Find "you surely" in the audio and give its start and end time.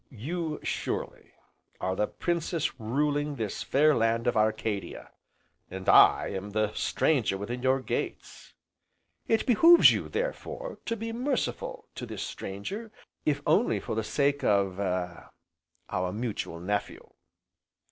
0.09-1.33